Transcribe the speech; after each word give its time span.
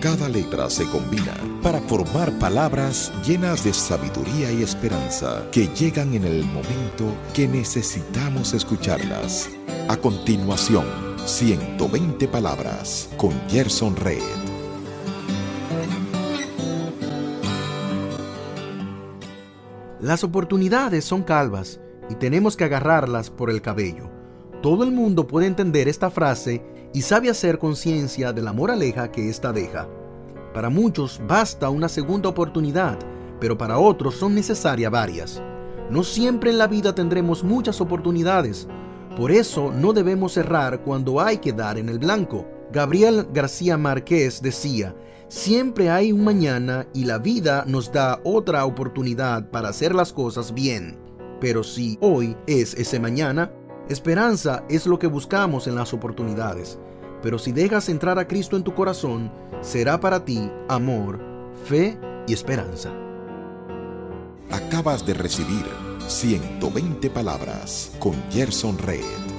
Cada 0.00 0.30
letra 0.30 0.70
se 0.70 0.86
combina 0.86 1.34
para 1.62 1.78
formar 1.82 2.32
palabras 2.38 3.12
llenas 3.22 3.64
de 3.64 3.74
sabiduría 3.74 4.50
y 4.50 4.62
esperanza 4.62 5.46
que 5.52 5.66
llegan 5.66 6.14
en 6.14 6.24
el 6.24 6.42
momento 6.42 7.14
que 7.34 7.46
necesitamos 7.46 8.54
escucharlas. 8.54 9.50
A 9.90 9.98
continuación, 9.98 10.86
120 11.26 12.28
palabras 12.28 13.10
con 13.18 13.32
Gerson 13.50 13.94
Red. 13.94 14.22
Las 20.00 20.24
oportunidades 20.24 21.04
son 21.04 21.24
calvas 21.24 21.78
y 22.08 22.14
tenemos 22.14 22.56
que 22.56 22.64
agarrarlas 22.64 23.28
por 23.28 23.50
el 23.50 23.60
cabello. 23.60 24.10
Todo 24.62 24.82
el 24.84 24.92
mundo 24.92 25.26
puede 25.26 25.46
entender 25.46 25.88
esta 25.88 26.10
frase 26.10 26.62
y 26.92 27.02
sabe 27.02 27.30
hacer 27.30 27.58
conciencia 27.58 28.32
de 28.32 28.42
la 28.42 28.52
moraleja 28.52 29.10
que 29.10 29.28
ésta 29.28 29.52
deja. 29.52 29.88
Para 30.54 30.70
muchos 30.70 31.20
basta 31.26 31.70
una 31.70 31.88
segunda 31.88 32.28
oportunidad, 32.28 32.98
pero 33.40 33.56
para 33.56 33.78
otros 33.78 34.16
son 34.16 34.34
necesarias 34.34 34.90
varias. 34.90 35.42
No 35.90 36.02
siempre 36.04 36.50
en 36.50 36.58
la 36.58 36.66
vida 36.66 36.94
tendremos 36.94 37.42
muchas 37.44 37.80
oportunidades, 37.80 38.68
por 39.16 39.32
eso 39.32 39.72
no 39.72 39.92
debemos 39.92 40.36
errar 40.36 40.82
cuando 40.82 41.20
hay 41.20 41.38
que 41.38 41.52
dar 41.52 41.78
en 41.78 41.88
el 41.88 41.98
blanco. 41.98 42.46
Gabriel 42.72 43.26
García 43.32 43.76
Márquez 43.76 44.40
decía, 44.40 44.94
siempre 45.28 45.90
hay 45.90 46.12
un 46.12 46.22
mañana 46.22 46.86
y 46.94 47.04
la 47.04 47.18
vida 47.18 47.64
nos 47.66 47.90
da 47.92 48.20
otra 48.24 48.64
oportunidad 48.64 49.50
para 49.50 49.70
hacer 49.70 49.94
las 49.94 50.12
cosas 50.12 50.54
bien. 50.54 50.98
Pero 51.40 51.64
si 51.64 51.98
hoy 52.00 52.36
es 52.46 52.74
ese 52.74 53.00
mañana, 53.00 53.52
esperanza 53.88 54.64
es 54.68 54.86
lo 54.86 54.98
que 54.98 55.08
buscamos 55.08 55.66
en 55.66 55.74
las 55.74 55.92
oportunidades. 55.92 56.78
Pero 57.22 57.38
si 57.38 57.52
dejas 57.52 57.88
entrar 57.88 58.18
a 58.18 58.26
Cristo 58.26 58.56
en 58.56 58.62
tu 58.62 58.74
corazón, 58.74 59.30
será 59.60 60.00
para 60.00 60.24
ti 60.24 60.50
amor, 60.68 61.20
fe 61.66 61.98
y 62.26 62.32
esperanza. 62.32 62.90
Acabas 64.50 65.06
de 65.06 65.14
recibir 65.14 65.64
120 66.06 67.10
palabras 67.10 67.92
con 68.00 68.14
Gerson 68.30 68.78
Red. 68.78 69.29